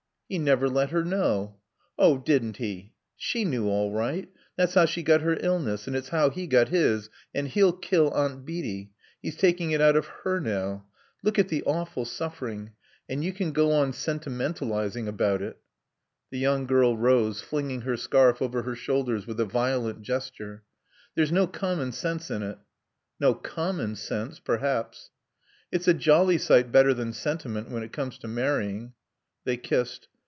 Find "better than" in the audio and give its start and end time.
26.71-27.11